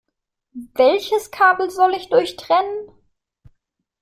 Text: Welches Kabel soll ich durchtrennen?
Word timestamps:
Welches 0.73 1.29
Kabel 1.29 1.69
soll 1.69 1.93
ich 1.93 2.09
durchtrennen? 2.09 2.89